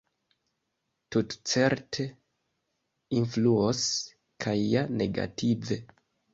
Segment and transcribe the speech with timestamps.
[1.15, 2.07] Tutcerte
[3.21, 3.85] influos,
[4.47, 5.83] kaj ja negative.